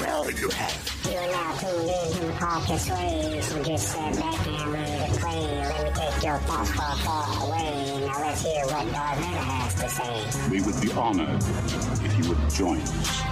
[0.00, 0.96] well you have.
[1.04, 5.20] You are now tuned in to Marcus Ray, so just sit back and ready to
[5.20, 5.40] play.
[5.58, 8.06] Let me take your thoughts far, far away.
[8.06, 10.50] Now let's hear what Darth Vader has to say.
[10.50, 11.42] We would be honored
[12.04, 13.22] if you would join us.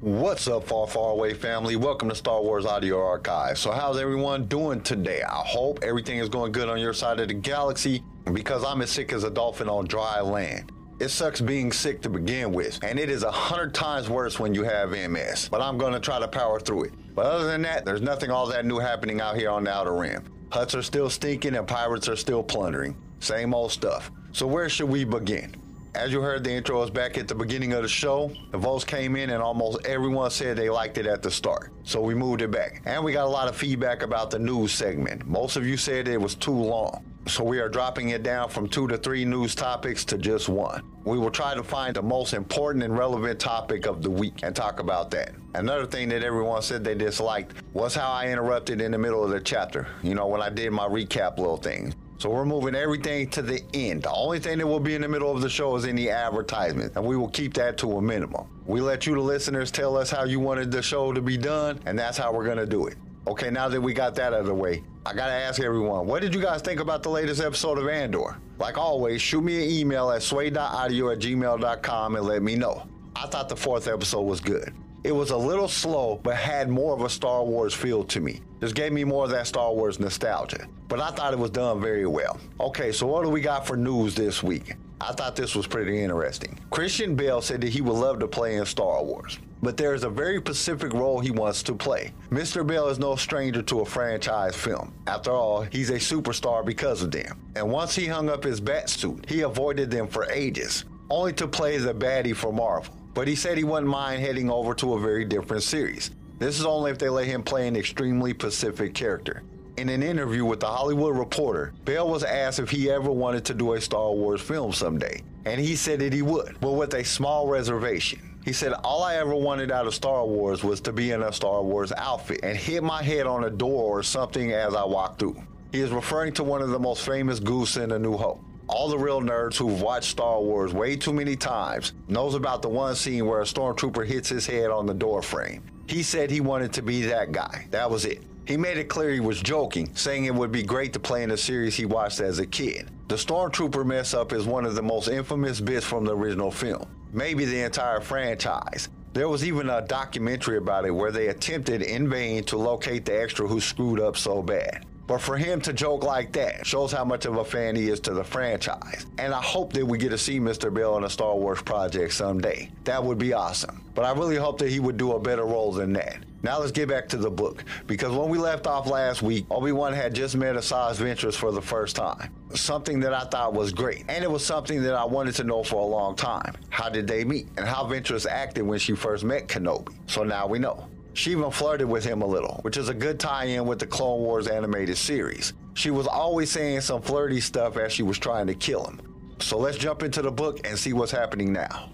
[0.00, 1.76] What's up, far, far away family?
[1.76, 3.56] Welcome to Star Wars Audio Archive.
[3.56, 5.22] So, how's everyone doing today?
[5.22, 8.02] I hope everything is going good on your side of the galaxy
[8.32, 10.72] because I'm as sick as a dolphin on dry land.
[11.02, 14.54] It sucks being sick to begin with, and it is a hundred times worse when
[14.54, 15.48] you have MS.
[15.48, 16.92] But I'm gonna try to power through it.
[17.16, 19.96] But other than that, there's nothing all that new happening out here on the Outer
[19.96, 20.22] Rim.
[20.50, 22.96] Hutts are still stinking and pirates are still plundering.
[23.18, 24.12] Same old stuff.
[24.30, 25.56] So where should we begin?
[25.96, 28.30] As you heard, the intro was back at the beginning of the show.
[28.52, 31.72] The votes came in, and almost everyone said they liked it at the start.
[31.82, 32.80] So we moved it back.
[32.86, 35.26] And we got a lot of feedback about the news segment.
[35.26, 37.04] Most of you said it was too long.
[37.26, 40.82] So we are dropping it down from two to three news topics to just one.
[41.04, 44.54] We will try to find the most important and relevant topic of the week and
[44.54, 45.32] talk about that.
[45.54, 49.30] Another thing that everyone said they disliked was how I interrupted in the middle of
[49.30, 49.86] the chapter.
[50.02, 51.94] You know, when I did my recap little thing.
[52.18, 54.02] So we're moving everything to the end.
[54.02, 56.92] The only thing that will be in the middle of the show is any advertisement,
[56.94, 58.46] and we will keep that to a minimum.
[58.64, 61.80] We let you, the listeners, tell us how you wanted the show to be done,
[61.86, 62.96] and that's how we're going to do it.
[63.26, 66.22] Okay, now that we got that out of the way, I gotta ask everyone, what
[66.22, 68.36] did you guys think about the latest episode of Andor?
[68.58, 72.86] Like always, shoot me an email at sway.audio at gmail.com and let me know.
[73.14, 74.72] I thought the fourth episode was good.
[75.04, 78.40] It was a little slow, but had more of a Star Wars feel to me.
[78.60, 80.68] Just gave me more of that Star Wars nostalgia.
[80.88, 82.38] But I thought it was done very well.
[82.60, 84.74] Okay, so what do we got for news this week?
[85.02, 86.60] I thought this was pretty interesting.
[86.70, 90.04] Christian Bale said that he would love to play in Star Wars, but there is
[90.04, 92.12] a very specific role he wants to play.
[92.30, 92.64] Mr.
[92.64, 94.94] Bale is no stranger to a franchise film.
[95.08, 97.36] After all, he's a superstar because of them.
[97.56, 101.48] And once he hung up his bat suit, he avoided them for ages, only to
[101.48, 102.94] play the baddie for Marvel.
[103.12, 106.12] But he said he wouldn't mind heading over to a very different series.
[106.38, 109.42] This is only if they let him play an extremely specific character.
[109.78, 113.54] In an interview with the Hollywood Reporter, Bale was asked if he ever wanted to
[113.54, 117.02] do a Star Wars film someday, and he said that he would, but with a
[117.02, 118.38] small reservation.
[118.44, 121.32] He said, All I ever wanted out of Star Wars was to be in a
[121.32, 125.20] Star Wars outfit and hit my head on a door or something as I walked
[125.20, 125.42] through.
[125.72, 128.42] He is referring to one of the most famous goofs in A New Hope.
[128.68, 132.68] All the real nerds who've watched Star Wars way too many times knows about the
[132.68, 135.62] one scene where a stormtrooper hits his head on the door frame.
[135.86, 137.68] He said he wanted to be that guy.
[137.70, 138.22] That was it.
[138.44, 141.30] He made it clear he was joking, saying it would be great to play in
[141.30, 142.90] a series he watched as a kid.
[143.08, 146.86] The Stormtrooper mess up is one of the most infamous bits from the original film,
[147.12, 148.88] maybe the entire franchise.
[149.12, 153.20] There was even a documentary about it where they attempted in vain to locate the
[153.20, 154.86] extra who screwed up so bad.
[155.06, 158.00] But for him to joke like that shows how much of a fan he is
[158.00, 159.06] to the franchise.
[159.18, 160.72] And I hope that we get to see Mr.
[160.72, 162.70] Bale in a Star Wars project someday.
[162.84, 163.84] That would be awesome.
[163.94, 166.18] But I really hope that he would do a better role than that.
[166.42, 167.64] Now let's get back to the book.
[167.86, 171.62] Because when we left off last week, Obi-Wan had just met Asajj Ventress for the
[171.62, 172.32] first time.
[172.54, 174.04] Something that I thought was great.
[174.08, 176.54] And it was something that I wanted to know for a long time.
[176.70, 177.48] How did they meet?
[177.56, 179.94] And how Ventress acted when she first met Kenobi.
[180.06, 180.88] So now we know.
[181.14, 183.86] She even flirted with him a little, which is a good tie in with the
[183.86, 185.52] Clone Wars animated series.
[185.74, 189.00] She was always saying some flirty stuff as she was trying to kill him.
[189.40, 191.90] So let's jump into the book and see what's happening now.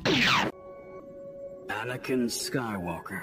[1.68, 3.22] Anakin Skywalker.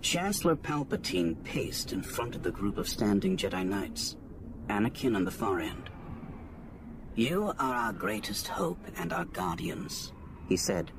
[0.00, 4.16] Chancellor Palpatine paced in front of the group of standing Jedi Knights,
[4.68, 5.90] Anakin on the far end.
[7.14, 10.12] You are our greatest hope and our guardians,
[10.48, 10.92] he said,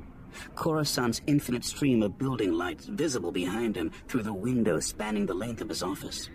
[0.56, 5.62] Coruscant's infinite stream of building lights visible behind him through the window spanning the length
[5.62, 6.30] of his office.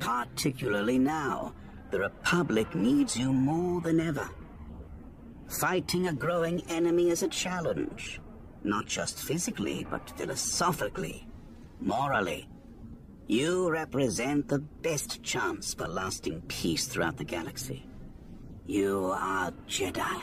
[0.00, 1.54] Particularly now,
[1.90, 4.28] the Republic needs you more than ever.
[5.48, 8.20] Fighting a growing enemy is a challenge,
[8.64, 11.28] not just physically, but philosophically,
[11.80, 12.48] morally.
[13.26, 17.86] You represent the best chance for lasting peace throughout the galaxy.
[18.66, 20.22] You are Jedi.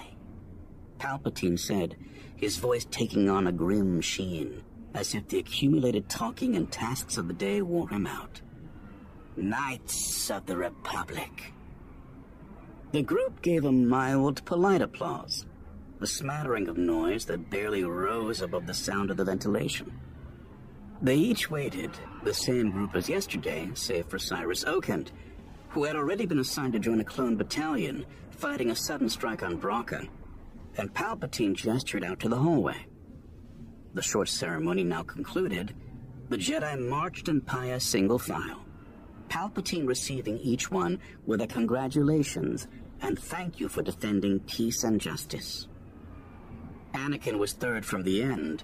[0.97, 1.95] Palpatine said,
[2.39, 4.63] his voice taking on a grim sheen,
[4.93, 8.41] as if the accumulated talking and tasks of the day wore him out.
[9.35, 11.53] Knights of the Republic.
[12.91, 15.45] The group gave a mild, polite applause,
[15.99, 19.99] a smattering of noise that barely rose above the sound of the ventilation.
[21.01, 21.91] They each waited,
[22.23, 25.11] the same group as yesterday, save for Cyrus Oakent,
[25.69, 29.59] who had already been assigned to join a clone battalion fighting a sudden strike on
[29.59, 30.07] Bracca
[30.79, 32.85] and Palpatine gestured out to the hallway.
[33.93, 35.75] The short ceremony now concluded,
[36.29, 38.65] the Jedi marched in pious single file,
[39.29, 42.67] Palpatine receiving each one with a congratulations
[43.01, 45.67] and thank you for defending peace and justice.
[46.93, 48.63] Anakin was third from the end,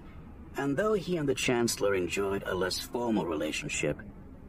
[0.57, 4.01] and though he and the Chancellor enjoyed a less formal relationship,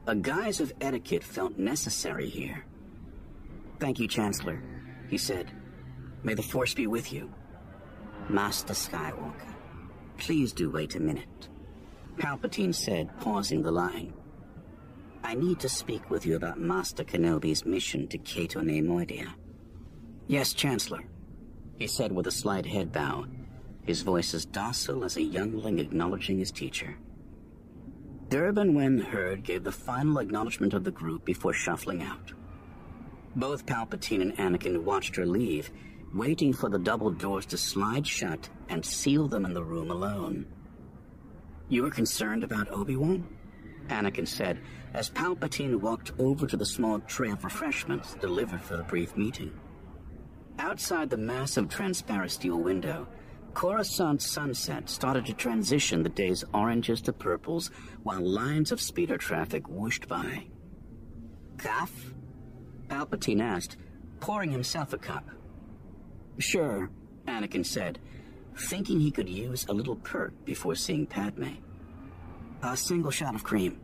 [0.06, 2.64] a guise of etiquette felt necessary here.
[3.78, 4.62] Thank you, Chancellor,
[5.08, 5.50] he said.
[6.22, 7.32] May the Force be with you.
[8.28, 9.54] Master Skywalker,
[10.18, 11.48] please do wait a minute.
[12.16, 14.12] Palpatine said, pausing the line.
[15.22, 19.34] I need to speak with you about Master Kenobi's mission to Cato Neimoidia.
[20.26, 21.04] Yes, Chancellor,
[21.78, 23.26] he said with a slight head bow,
[23.84, 26.96] his voice as docile as a youngling acknowledging his teacher.
[28.28, 32.32] Durban Wen Heard gave the final acknowledgement of the group before shuffling out.
[33.36, 35.70] Both Palpatine and Anakin watched her leave,
[36.14, 40.46] waiting for the double doors to slide shut and seal them in the room alone.
[41.68, 43.26] You were concerned about Obi-Wan?
[43.88, 44.60] Anakin said
[44.94, 49.52] as Palpatine walked over to the small tray of refreshments delivered for the brief meeting.
[50.58, 53.06] Outside the massive transparent steel window,
[53.52, 57.70] Coruscant's sunset started to transition the day's oranges to purples
[58.02, 60.46] while lines of speeder traffic whooshed by.
[61.58, 61.90] Caf?
[62.88, 63.76] Palpatine asked,
[64.20, 65.28] pouring himself a cup.
[66.38, 66.90] Sure,
[67.26, 67.98] Anakin said,
[68.56, 71.54] thinking he could use a little perk before seeing Padme.
[72.62, 73.80] A single shot of cream.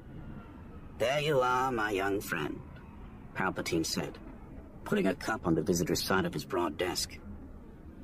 [0.98, 2.60] There you are, my young friend,
[3.34, 4.18] Palpatine said,
[4.84, 7.18] putting a cup on the visitor's side of his broad desk.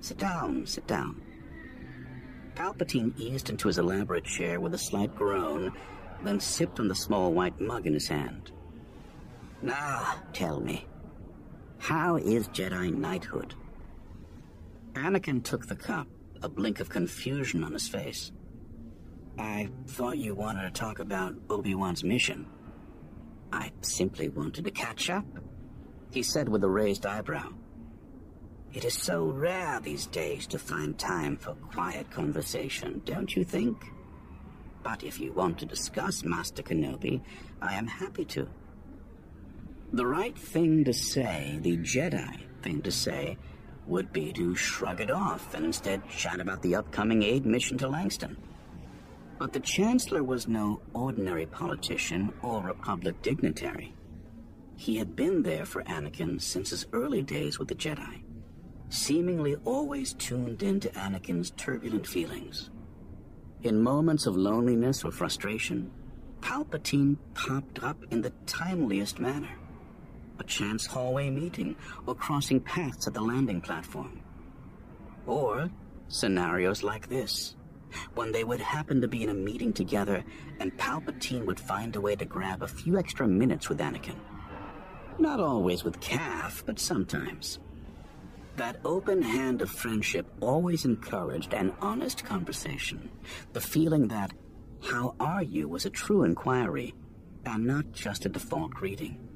[0.01, 1.21] Sit down, sit down.
[2.55, 5.73] Palpatine eased into his elaborate chair with a slight groan,
[6.25, 8.51] then sipped on the small white mug in his hand.
[9.63, 10.87] Now, tell me,
[11.79, 13.55] how is Jedi knighthood?
[14.99, 16.07] Anakin took the cup,
[16.43, 18.33] a blink of confusion on his face.
[19.39, 22.47] I thought you wanted to talk about Obi-Wan's mission.
[23.53, 25.25] I simply wanted to catch up,
[26.11, 27.53] he said with a raised eyebrow.
[28.75, 33.93] It is so rare these days to find time for quiet conversation, don't you think?
[34.83, 37.21] But if you want to discuss Master Kenobi,
[37.63, 38.49] I am happy to.
[39.93, 43.39] The right thing to say, the Jedi thing to say,
[43.89, 47.89] would be to shrug it off and instead chat about the upcoming aid mission to
[47.89, 48.37] Langston.
[49.39, 53.95] But the Chancellor was no ordinary politician or Republic dignitary.
[54.77, 58.23] He had been there for Anakin since his early days with the Jedi,
[58.91, 62.71] seemingly always tuned into Anakin's turbulent feelings.
[63.63, 65.91] In moments of loneliness or frustration,
[66.41, 69.57] Palpatine popped up in the timeliest manner
[70.41, 71.77] a chance hallway meeting,
[72.07, 74.21] or crossing paths at the landing platform.
[75.27, 75.71] Or
[76.09, 77.57] scenarios like this,
[78.15, 80.25] when they would happen to be in a meeting together
[80.61, 84.17] and Palpatine would find a way to grab a few extra minutes with Anakin.
[85.19, 87.59] Not always with Caf, but sometimes.
[88.57, 93.09] That open hand of friendship always encouraged an honest conversation,
[93.53, 94.33] the feeling that,
[94.83, 96.95] how are you was a true inquiry,
[97.47, 99.28] and not just a default greeting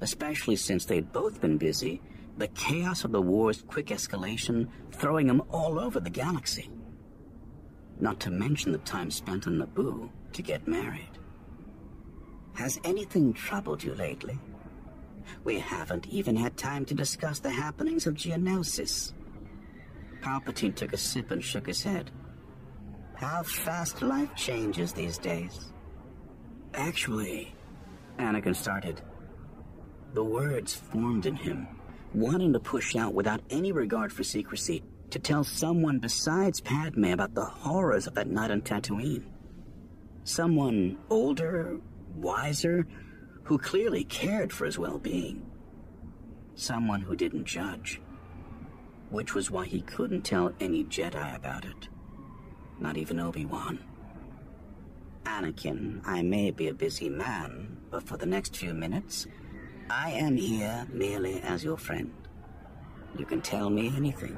[0.00, 2.00] especially since they'd both been busy,
[2.38, 6.70] the chaos of the war's quick escalation throwing them all over the galaxy.
[7.98, 11.18] Not to mention the time spent on Naboo to get married.
[12.54, 14.38] Has anything troubled you lately?
[15.44, 19.12] We haven't even had time to discuss the happenings of Geonosis.
[20.20, 22.10] Palpatine took a sip and shook his head.
[23.14, 25.72] How fast life changes these days.
[26.74, 27.54] Actually,
[28.18, 29.00] Anakin started.
[30.14, 31.66] The words formed in him,
[32.14, 37.34] wanting to push out without any regard for secrecy, to tell someone besides Padme about
[37.34, 39.24] the horrors of that night on Tatooine.
[40.24, 41.78] Someone older,
[42.16, 42.86] wiser,
[43.44, 45.48] who clearly cared for his well-being.
[46.56, 48.00] Someone who didn't judge.
[49.10, 51.88] Which was why he couldn't tell any Jedi about it.
[52.80, 53.78] Not even Obi-Wan.
[55.24, 59.26] Anakin, I may be a busy man, but for the next few minutes,
[59.88, 62.12] I am here merely as your friend.
[63.16, 64.36] You can tell me anything.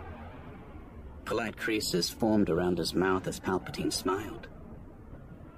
[1.24, 4.48] Polite creases formed around his mouth as Palpatine smiled.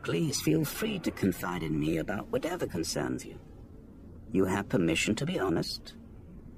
[0.02, 3.38] Please feel free to confide in me about whatever concerns you.
[4.32, 5.94] You have permission to be honest,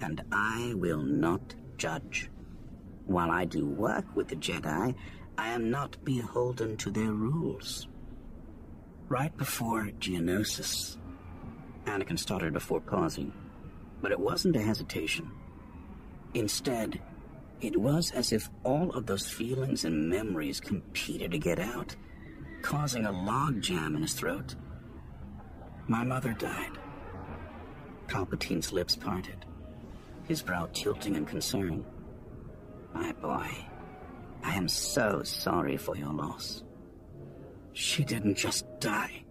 [0.01, 2.31] and I will not judge.
[3.07, 4.95] While I do work with the Jedi,
[5.39, 7.89] I am not beholden to their rules.
[9.09, 10.99] Right before Geonosis,
[11.87, 13.33] Anakin started before pausing,
[14.01, 15.31] but it wasn't a hesitation.
[16.35, 17.01] Instead,
[17.61, 21.95] it was as if all of those feelings and memories competed to get out,
[22.63, 24.55] causing a logjam in his throat.
[25.89, 26.79] My mother died.
[28.09, 29.45] Palpatine's lips parted,
[30.25, 31.85] his brow tilting in concern.
[32.95, 33.49] My boy,
[34.43, 36.63] I am so sorry for your loss.
[37.73, 39.22] She didn't just die.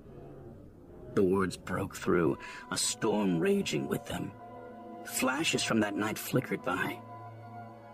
[1.14, 2.38] The words broke through,
[2.72, 4.32] a storm raging with them.
[5.06, 7.00] Flashes from that night flickered by.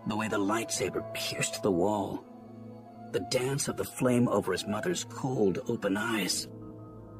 [0.07, 2.23] The way the lightsaber pierced the wall.
[3.11, 6.47] The dance of the flame over his mother's cold, open eyes.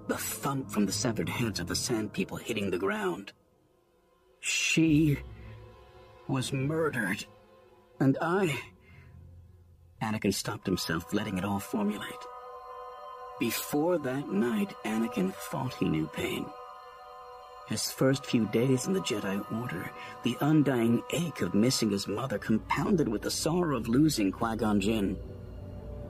[0.08, 3.34] The thump from the severed heads of the sand people hitting the ground.
[4.40, 5.18] She
[6.28, 7.26] was murdered.
[8.00, 8.60] And I.
[10.02, 12.24] Anakin stopped himself, letting it all formulate.
[13.40, 16.46] Before that night, Anakin thought he knew pain.
[17.68, 19.92] His first few days in the Jedi Order,
[20.24, 25.18] the undying ache of missing his mother compounded with the sorrow of losing Qui-Gon Jinn.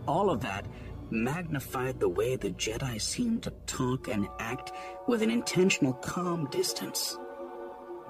[0.07, 0.67] All of that
[1.09, 4.71] magnified the way the Jedi seemed to talk and act
[5.07, 7.17] with an intentional calm distance.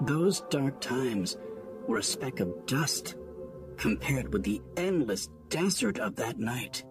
[0.02, 1.36] Those dark times
[1.88, 3.16] were a speck of dust
[3.78, 6.84] compared with the endless desert of that night.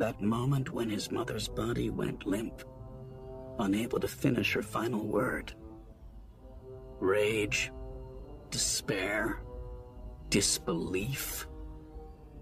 [0.00, 2.62] That moment when his mother's body went limp,
[3.58, 5.52] unable to finish her final word.
[7.00, 7.70] Rage,
[8.48, 9.42] despair,
[10.30, 11.46] disbelief.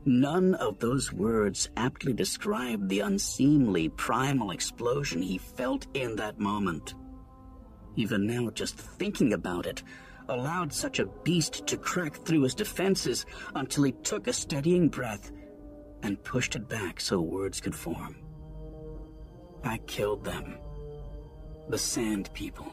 [0.05, 6.95] None of those words aptly describe the unseemly primal explosion he felt in that moment.
[7.97, 9.83] Even now, just thinking about it
[10.29, 15.33] allowed such a beast to crack through his defenses until he took a steadying breath
[16.03, 18.17] and pushed it back so words could form.
[19.65, 20.59] I killed them.
[21.69, 22.73] The Sand People.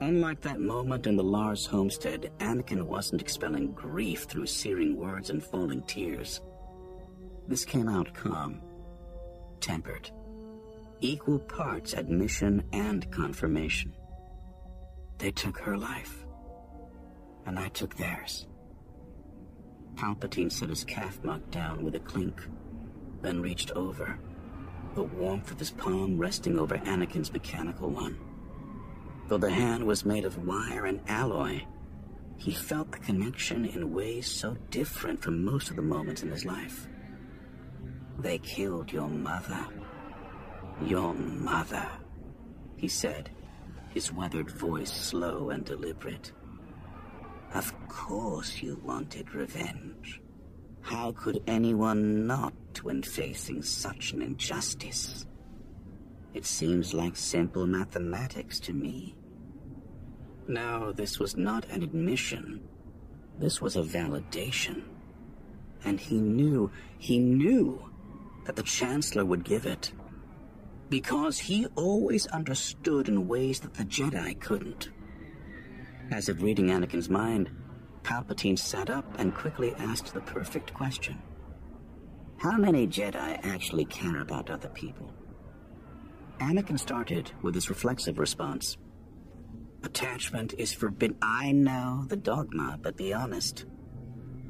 [0.00, 5.42] Unlike that moment in the Lars homestead, Anakin wasn't expelling grief through searing words and
[5.42, 6.40] falling tears.
[7.48, 8.60] This came out calm,
[9.60, 10.10] tempered,
[11.00, 13.92] equal parts admission and confirmation.
[15.18, 16.24] They took her life,
[17.46, 18.46] and I took theirs.
[19.96, 22.40] Palpatine set his caf mug down with a clink,
[23.20, 24.20] then reached over,
[24.94, 28.16] the warmth of his palm resting over Anakin's mechanical one.
[29.28, 31.62] Though the hand was made of wire and alloy,
[32.38, 36.46] he felt the connection in ways so different from most of the moments in his
[36.46, 36.88] life.
[38.18, 39.66] They killed your mother.
[40.82, 41.86] Your mother,
[42.76, 43.30] he said,
[43.90, 46.32] his weathered voice slow and deliberate.
[47.52, 50.22] Of course you wanted revenge.
[50.80, 55.26] How could anyone not when facing such an injustice?
[56.32, 59.16] It seems like simple mathematics to me.
[60.48, 62.66] No, this was not an admission.
[63.38, 64.82] This was a validation.
[65.84, 67.90] And he knew, he knew
[68.46, 69.92] that the Chancellor would give it.
[70.88, 74.88] Because he always understood in ways that the Jedi couldn't.
[76.10, 77.50] As if reading Anakin's mind,
[78.02, 81.20] Palpatine sat up and quickly asked the perfect question.
[82.38, 85.12] How many Jedi actually care about other people?
[86.40, 88.78] Anakin started with his reflexive response.
[89.82, 91.16] Attachment is forbidden.
[91.22, 93.64] I know the dogma, but be honest.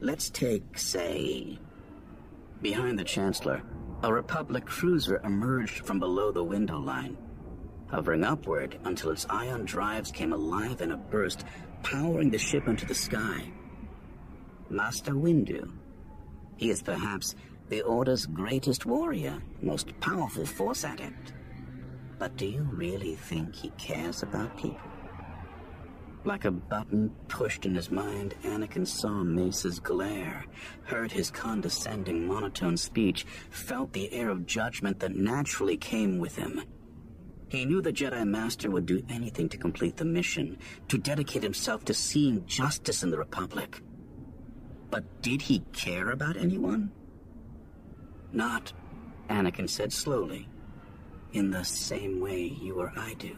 [0.01, 1.59] Let's take, say,
[2.63, 3.63] behind the Chancellor,
[4.03, 7.17] a Republic cruiser emerged from below the window line,
[7.89, 11.45] hovering upward until its ion drives came alive in a burst,
[11.83, 13.51] powering the ship into the sky.
[14.71, 15.73] Master Windu.
[16.57, 17.35] He is perhaps
[17.69, 21.33] the Order's greatest warrior, most powerful Force adept.
[22.19, 24.81] But do you really think he cares about people?
[26.29, 30.45] Like a button pushed in his mind, Anakin saw Mace's glare,
[30.83, 36.61] heard his condescending monotone speech, felt the air of judgment that naturally came with him.
[37.49, 40.59] He knew the Jedi Master would do anything to complete the mission,
[40.89, 43.81] to dedicate himself to seeing justice in the Republic.
[44.91, 46.93] But did he care about anyone?
[48.33, 48.75] Not,
[49.31, 50.47] Anakin said slowly,
[51.33, 53.35] in the same way you or I do.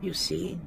[0.00, 0.58] You see,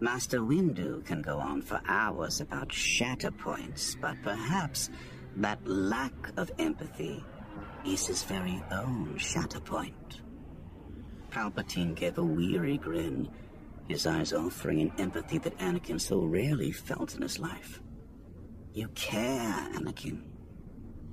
[0.00, 4.90] Master Windu can go on for hours about shatter points, but perhaps
[5.36, 7.24] that lack of empathy
[7.84, 10.20] is his very own shatter point.
[11.30, 13.28] Palpatine gave a weary grin,
[13.88, 17.80] his eyes offering an empathy that Anakin so rarely felt in his life.
[18.72, 20.22] You care, Anakin.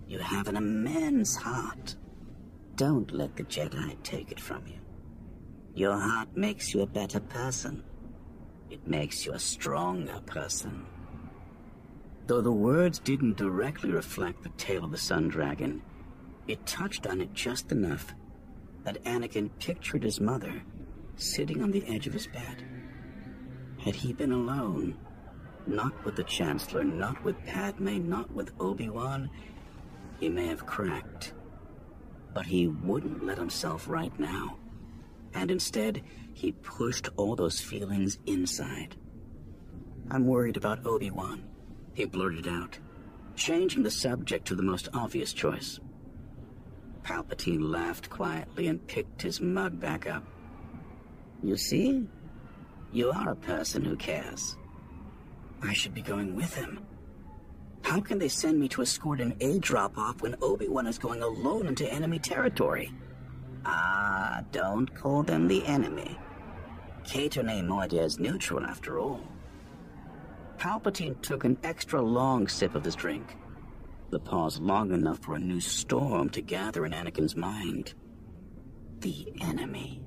[0.08, 1.96] You have an immense heart.
[2.76, 4.80] Don't let the Jedi take it from you.
[5.74, 7.84] Your heart makes you a better person.
[8.76, 10.86] It makes you a stronger person.
[12.28, 15.82] Though the words didn't directly reflect the tale of the Sun Dragon,
[16.46, 18.14] it touched on it just enough
[18.84, 20.62] that Anakin pictured his mother
[21.16, 22.66] sitting on the edge of his bed.
[23.80, 24.98] Had he been alone,
[25.66, 29.30] not with the Chancellor, not with Padme, not with Obi-Wan,
[30.20, 31.32] he may have cracked.
[32.34, 34.58] But he wouldn't let himself right now.
[35.36, 36.02] And instead,
[36.34, 38.96] he pushed all those feelings inside.
[40.10, 41.44] I'm worried about Obi-Wan,
[41.94, 42.80] he blurted out,
[43.36, 45.80] changing the subject to the most obvious choice.
[47.04, 50.24] Palpatine laughed quietly and picked his mug back up.
[51.44, 52.08] You see?
[52.92, 54.56] You are a person who cares.
[55.62, 56.80] I should be going with him.
[57.82, 61.68] How can they send me to escort an A drop-off when Obi-Wan is going alone
[61.68, 62.92] into enemy territory?
[63.66, 66.18] Ah, don't call them the enemy.
[67.04, 69.22] Cato Neimoidia is neutral after all.
[70.58, 73.38] Palpatine took an extra long sip of his drink.
[74.10, 77.94] The pause long enough for a new storm to gather in Anakin's mind.
[79.00, 80.02] The enemy.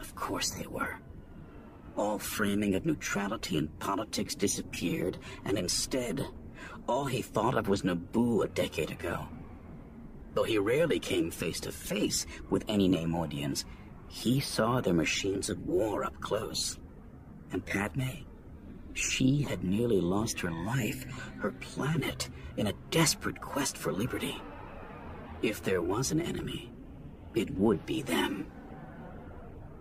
[0.00, 0.98] Of course they were.
[1.96, 6.26] All framing of neutrality and politics disappeared, and instead,
[6.88, 9.26] all he thought of was Naboo a decade ago.
[10.34, 13.64] Though he rarely came face to face with any Neimoidians,
[14.08, 16.78] he saw their machines of war up close.
[17.52, 18.24] And Padme,
[18.94, 21.04] she had nearly lost her life,
[21.38, 24.36] her planet, in a desperate quest for liberty.
[25.42, 26.72] If there was an enemy,
[27.34, 28.46] it would be them.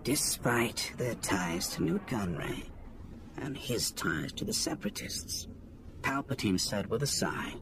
[0.03, 2.63] Despite their ties to Nute Gunray
[3.37, 5.47] and his ties to the Separatists,
[6.01, 7.53] Palpatine said with a sigh.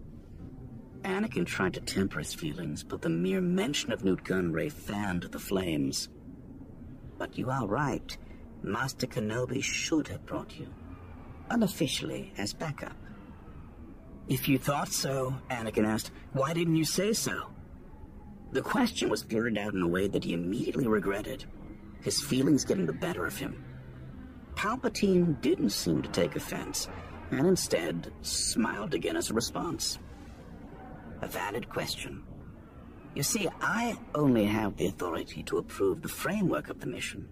[1.03, 5.39] Anakin tried to temper his feelings, but the mere mention of Nute Gunray fanned the
[5.39, 6.09] flames.
[7.17, 8.15] But you are right.
[8.63, 10.67] Master Kenobi should have brought you.
[11.49, 12.95] Unofficially, as backup.
[14.27, 17.47] If you thought so, Anakin asked, why didn't you say so?
[18.51, 21.45] The question was blurted out in a way that he immediately regretted
[22.01, 23.63] his feelings getting the better of him.
[24.55, 26.89] Palpatine didn't seem to take offense,
[27.31, 29.97] and instead smiled again as a response.
[31.21, 32.23] A valid question.
[33.13, 37.27] You see, I only have the authority to approve the framework of the mission.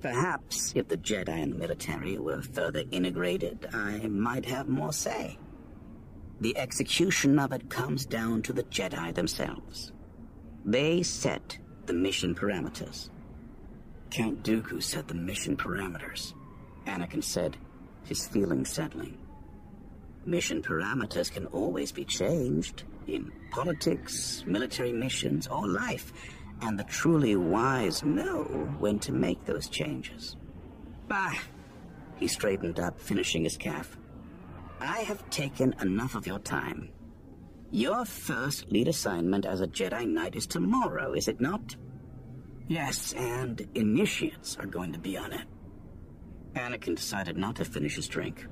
[0.00, 5.38] Perhaps if the Jedi and the military were further integrated, I might have more say.
[6.40, 9.92] The execution of it comes down to the Jedi themselves.
[10.64, 13.10] They set the mission parameters.
[14.10, 16.34] Count Dooku set the mission parameters.
[16.86, 17.56] Anakin said,
[18.04, 19.18] his feelings settling.
[20.24, 26.12] Mission parameters can always be changed in politics, military missions, or life,
[26.60, 28.42] and the truly wise know
[28.78, 30.36] when to make those changes.
[31.08, 31.34] Bah!
[32.16, 33.96] He straightened up, finishing his caf.
[34.80, 36.90] I have taken enough of your time.
[37.70, 41.76] Your first lead assignment as a Jedi Knight is tomorrow, is it not?
[42.66, 45.46] Yes, and initiates are going to be on it.
[46.54, 48.46] Anakin decided not to finish his drink.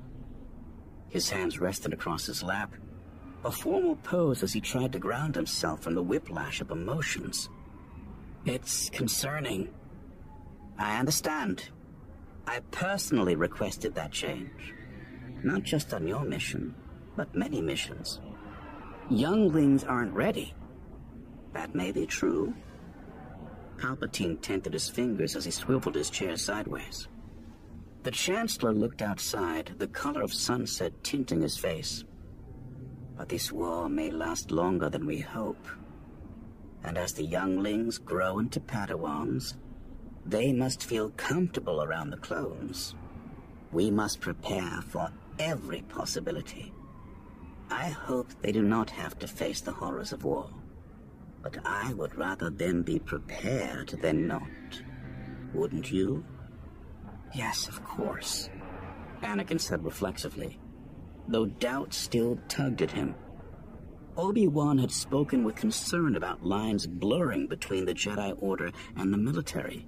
[1.09, 2.75] His hands rested across his lap,
[3.47, 7.49] a formal pose as he tried to ground himself from the whiplash of emotions.
[8.45, 9.73] It's concerning.
[10.77, 11.71] I understand.
[12.49, 14.75] I personally requested that change.
[15.45, 16.75] Not just on your mission,
[17.15, 18.21] but many missions.
[19.11, 20.53] Younglings aren't ready.
[21.53, 22.53] That may be true.
[23.77, 27.07] Palpatine tented his fingers as he swiveled his chair sideways.
[28.03, 32.03] The Chancellor looked outside, the color of sunset tinting his face.
[33.17, 35.67] But this war may last longer than we hope.
[36.85, 39.55] And as the younglings grow into Padawans,
[40.25, 42.95] they must feel comfortable around the clones.
[43.73, 46.73] We must prepare for every possibility.
[47.71, 50.51] I hope they do not have to face the horrors of war.
[51.43, 54.43] But I would rather them be prepared than not.
[55.55, 56.25] Wouldn't you?
[57.35, 58.51] Yes, of course.
[59.23, 60.59] Anakin said reflexively,
[61.29, 63.15] though doubt still tugged at him.
[64.17, 69.87] Obi-Wan had spoken with concern about lines blurring between the Jedi Order and the military.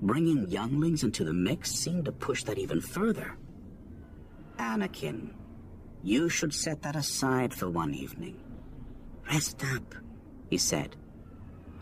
[0.00, 3.36] Bringing younglings into the mix seemed to push that even further.
[4.58, 5.32] Anakin,
[6.02, 8.40] you should set that aside for one evening.
[9.28, 9.94] Rest up,
[10.48, 10.96] he said,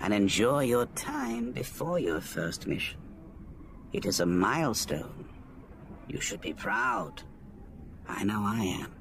[0.01, 2.99] and enjoy your time before your first mission.
[3.93, 5.29] It is a milestone.
[6.09, 7.23] You should be proud.
[8.09, 8.94] I know I am.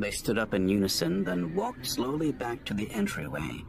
[0.00, 3.62] They stood up in unison, then walked slowly back to the entryway,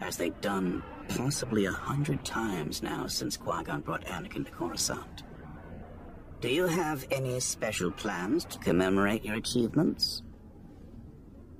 [0.00, 5.22] as they'd done possibly a hundred times now since Qui-Gon brought Anakin to Coruscant.
[6.40, 10.24] Do you have any special plans to commemorate your achievements?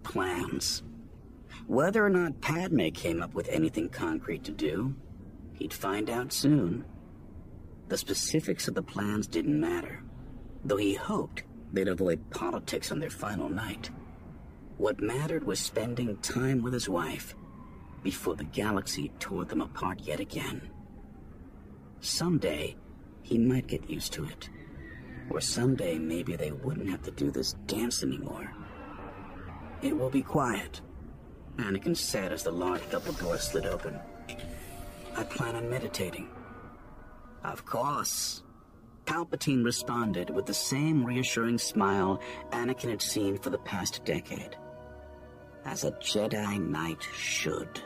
[0.02, 0.82] Plans.
[1.68, 4.92] Whether or not Padme came up with anything concrete to do,
[5.52, 6.84] he'd find out soon.
[7.86, 10.02] The specifics of the plans didn't matter,
[10.64, 13.90] though he hoped they'd avoid politics on their final night.
[14.80, 17.34] What mattered was spending time with his wife
[18.02, 20.70] before the galaxy tore them apart yet again.
[22.00, 22.76] Someday,
[23.20, 24.48] he might get used to it.
[25.28, 28.50] Or someday, maybe they wouldn't have to do this dance anymore.
[29.82, 30.80] It will be quiet,
[31.58, 34.00] Anakin said as the large double door slid open.
[35.14, 36.30] I plan on meditating.
[37.44, 38.44] Of course.
[39.04, 42.18] Palpatine responded with the same reassuring smile
[42.52, 44.56] Anakin had seen for the past decade.
[45.64, 47.80] As a Jedi Knight should.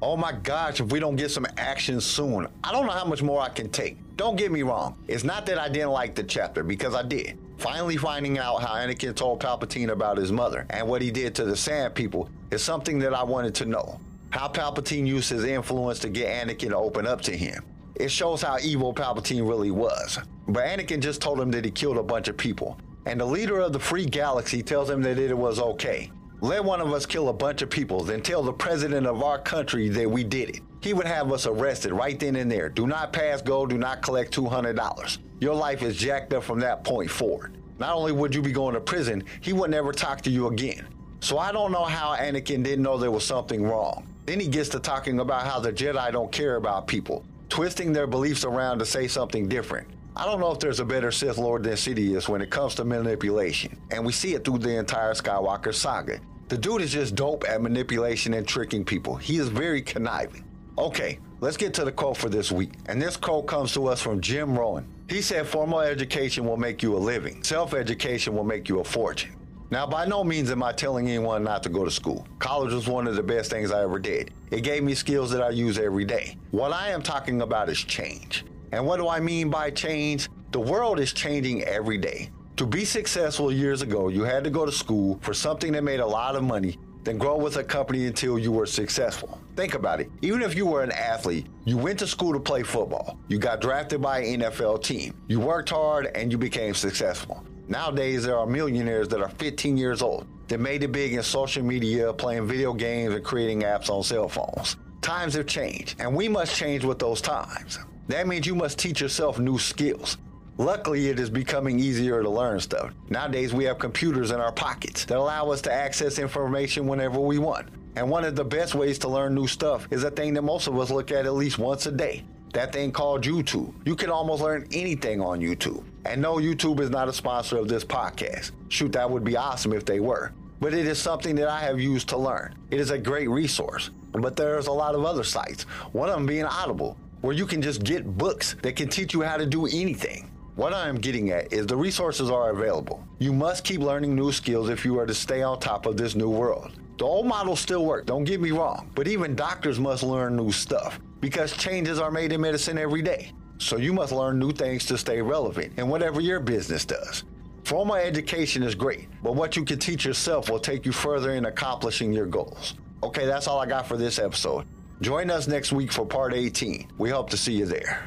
[0.00, 3.22] Oh my gosh, if we don't get some action soon, I don't know how much
[3.22, 3.98] more I can take.
[4.16, 7.38] Don't get me wrong, it's not that I didn't like the chapter, because I did.
[7.58, 11.44] Finally finding out how Anakin told Palpatine about his mother and what he did to
[11.44, 14.00] the Sand People is something that I wanted to know.
[14.30, 17.62] How Palpatine used his influence to get Anakin to open up to him.
[17.94, 20.18] It shows how evil Palpatine really was.
[20.48, 22.78] But Anakin just told him that he killed a bunch of people.
[23.06, 26.10] And the leader of the Free Galaxy tells him that it was okay.
[26.42, 29.38] Let one of us kill a bunch of people, then tell the president of our
[29.38, 30.60] country that we did it.
[30.80, 32.68] He would have us arrested right then and there.
[32.68, 35.18] Do not pass go, do not collect $200.
[35.38, 37.56] Your life is jacked up from that point forward.
[37.78, 40.84] Not only would you be going to prison, he would never talk to you again.
[41.20, 44.04] So I don't know how Anakin didn't know there was something wrong.
[44.26, 48.08] Then he gets to talking about how the Jedi don't care about people, twisting their
[48.08, 49.86] beliefs around to say something different.
[50.16, 52.84] I don't know if there's a better Sith Lord than Sidious when it comes to
[52.84, 56.18] manipulation, and we see it through the entire Skywalker saga.
[56.52, 59.16] The dude is just dope at manipulation and tricking people.
[59.16, 60.44] He is very conniving.
[60.76, 62.72] Okay, let's get to the quote for this week.
[62.84, 64.86] And this quote comes to us from Jim Rohn.
[65.08, 68.84] He said, Formal education will make you a living, self education will make you a
[68.84, 69.34] fortune.
[69.70, 72.28] Now, by no means am I telling anyone not to go to school.
[72.38, 74.34] College was one of the best things I ever did.
[74.50, 76.36] It gave me skills that I use every day.
[76.50, 78.44] What I am talking about is change.
[78.72, 80.28] And what do I mean by change?
[80.50, 82.28] The world is changing every day.
[82.62, 85.98] To be successful years ago, you had to go to school for something that made
[85.98, 89.40] a lot of money, then grow with a company until you were successful.
[89.56, 90.08] Think about it.
[90.22, 93.18] Even if you were an athlete, you went to school to play football.
[93.26, 95.12] You got drafted by an NFL team.
[95.26, 97.44] You worked hard and you became successful.
[97.66, 101.64] Nowadays, there are millionaires that are 15 years old that made it big in social
[101.64, 104.76] media, playing video games, and creating apps on cell phones.
[105.00, 107.80] Times have changed, and we must change with those times.
[108.06, 110.16] That means you must teach yourself new skills.
[110.58, 112.92] Luckily, it is becoming easier to learn stuff.
[113.08, 117.38] Nowadays, we have computers in our pockets that allow us to access information whenever we
[117.38, 117.68] want.
[117.96, 120.66] And one of the best ways to learn new stuff is a thing that most
[120.66, 122.22] of us look at at least once a day.
[122.52, 123.72] That thing called YouTube.
[123.86, 125.84] You can almost learn anything on YouTube.
[126.04, 128.50] And no, YouTube is not a sponsor of this podcast.
[128.68, 130.32] Shoot, that would be awesome if they were.
[130.60, 132.54] But it is something that I have used to learn.
[132.70, 133.90] It is a great resource.
[134.12, 135.62] But there's a lot of other sites,
[135.92, 139.22] one of them being Audible, where you can just get books that can teach you
[139.22, 140.28] how to do anything.
[140.54, 143.02] What I am getting at is the resources are available.
[143.18, 146.14] You must keep learning new skills if you are to stay on top of this
[146.14, 146.72] new world.
[146.98, 150.52] The old models still work, don't get me wrong, but even doctors must learn new
[150.52, 153.32] stuff because changes are made in medicine every day.
[153.56, 157.24] So you must learn new things to stay relevant in whatever your business does.
[157.64, 161.46] Formal education is great, but what you can teach yourself will take you further in
[161.46, 162.74] accomplishing your goals.
[163.02, 164.66] Okay, that's all I got for this episode.
[165.00, 166.88] Join us next week for part 18.
[166.98, 168.06] We hope to see you there.